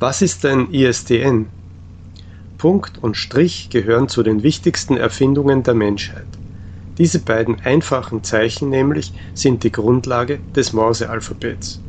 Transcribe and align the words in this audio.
Was 0.00 0.22
ist 0.22 0.44
ein 0.44 0.72
ISDN? 0.72 1.50
Punkt 2.56 2.98
und 2.98 3.16
Strich 3.16 3.68
gehören 3.68 4.08
zu 4.08 4.22
den 4.22 4.44
wichtigsten 4.44 4.96
Erfindungen 4.96 5.64
der 5.64 5.74
Menschheit. 5.74 6.28
Diese 6.98 7.18
beiden 7.18 7.60
einfachen 7.60 8.22
Zeichen 8.22 8.68
nämlich 8.70 9.12
sind 9.34 9.64
die 9.64 9.72
Grundlage 9.72 10.38
des 10.54 10.72
Morsealphabets. 10.72 11.82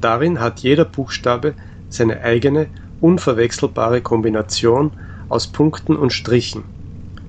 Darin 0.00 0.40
hat 0.40 0.60
jeder 0.60 0.86
Buchstabe 0.86 1.54
seine 1.90 2.22
eigene, 2.22 2.70
unverwechselbare 2.98 4.00
Kombination 4.00 4.92
aus 5.28 5.46
Punkten 5.46 5.96
und 5.96 6.14
Strichen, 6.14 6.64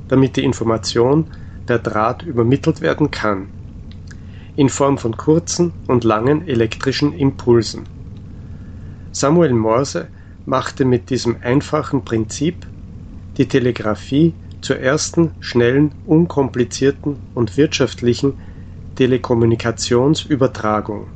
damit 0.07 0.37
die 0.37 0.45
Information 0.45 1.29
per 1.65 1.79
Draht 1.79 2.23
übermittelt 2.23 2.79
werden 2.79 3.11
kann, 3.11 3.49
in 4.55 4.69
Form 4.69 4.97
von 4.97 5.17
kurzen 5.17 5.73
und 5.87 6.05
langen 6.05 6.47
elektrischen 6.47 7.11
Impulsen. 7.11 7.89
Samuel 9.17 9.53
Morse 9.53 10.09
machte 10.43 10.83
mit 10.83 11.09
diesem 11.09 11.37
einfachen 11.41 12.03
Prinzip 12.03 12.67
die 13.37 13.47
Telegrafie 13.47 14.33
zur 14.59 14.79
ersten 14.79 15.31
schnellen, 15.39 15.95
unkomplizierten 16.03 17.21
und 17.33 17.55
wirtschaftlichen 17.55 18.37
Telekommunikationsübertragung. 18.95 21.07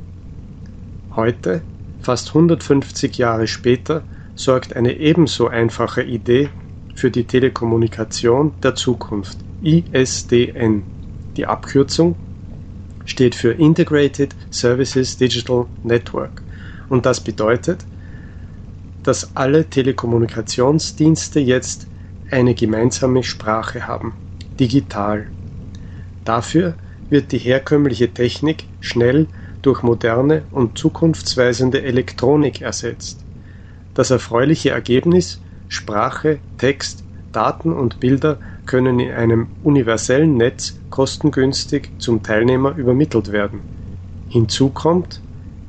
Heute, 1.14 1.62
fast 1.98 2.28
150 2.28 3.18
Jahre 3.18 3.46
später, 3.46 4.04
sorgt 4.34 4.76
eine 4.76 4.96
ebenso 4.96 5.48
einfache 5.48 6.02
Idee 6.02 6.48
für 6.94 7.10
die 7.10 7.24
Telekommunikation 7.24 8.54
der 8.62 8.76
Zukunft, 8.76 9.44
ISDN. 9.60 10.86
Die 11.36 11.44
Abkürzung 11.44 12.16
steht 13.04 13.34
für 13.34 13.52
Integrated 13.52 14.36
Services 14.50 15.18
Digital 15.18 15.66
Network 15.82 16.44
und 16.90 17.06
das 17.06 17.20
bedeutet, 17.20 17.86
dass 19.02 19.34
alle 19.34 19.70
Telekommunikationsdienste 19.70 21.40
jetzt 21.40 21.88
eine 22.28 22.54
gemeinsame 22.54 23.22
Sprache 23.22 23.86
haben, 23.86 24.16
digital. 24.58 25.30
Dafür 26.24 26.76
wird 27.08 27.32
die 27.32 27.38
herkömmliche 27.38 28.12
Technik 28.12 28.66
schnell 28.80 29.28
durch 29.62 29.82
moderne 29.82 30.44
und 30.50 30.76
zukunftsweisende 30.76 31.82
Elektronik 31.82 32.60
ersetzt. 32.60 33.24
Das 33.94 34.10
erfreuliche 34.10 34.70
Ergebnis 34.70 35.40
Sprache, 35.68 36.40
Text, 36.58 37.04
Daten 37.30 37.72
und 37.72 38.00
Bilder 38.00 38.40
können 38.66 38.98
in 38.98 39.12
einem 39.12 39.48
universellen 39.62 40.36
Netz 40.36 40.80
kostengünstig 40.90 41.92
zum 41.98 42.24
Teilnehmer 42.24 42.74
übermittelt 42.74 43.30
werden. 43.30 43.62
Hinzu 44.26 44.70
kommt, 44.70 45.22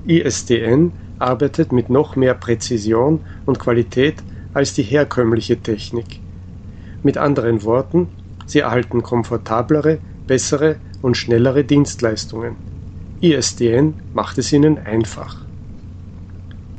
ISDN 0.03 0.93
arbeitet 1.21 1.71
mit 1.71 1.89
noch 1.89 2.15
mehr 2.15 2.33
Präzision 2.33 3.21
und 3.45 3.59
Qualität 3.59 4.23
als 4.53 4.73
die 4.73 4.83
herkömmliche 4.83 5.61
Technik. 5.61 6.19
Mit 7.03 7.17
anderen 7.17 7.63
Worten, 7.63 8.09
sie 8.45 8.59
erhalten 8.59 9.01
komfortablere, 9.03 9.99
bessere 10.27 10.77
und 11.01 11.15
schnellere 11.15 11.63
Dienstleistungen. 11.63 12.57
ISDN 13.21 13.95
macht 14.13 14.37
es 14.37 14.51
ihnen 14.51 14.77
einfach. 14.77 15.45